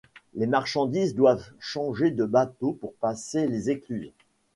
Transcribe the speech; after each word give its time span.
Les 0.33 0.47
marchandises 0.47 1.13
doivent 1.13 1.43
souvent 1.59 1.59
changer 1.59 2.09
de 2.09 2.25
bateau 2.25 2.73
pour 2.73 2.93
passer 2.95 3.45
les 3.47 3.69
écluses. 3.69 4.09